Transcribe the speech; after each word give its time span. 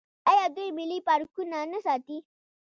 آیا 0.31 0.45
دوی 0.55 0.69
ملي 0.77 0.99
پارکونه 1.07 1.57
نه 1.71 1.79
ساتي؟ 1.85 2.17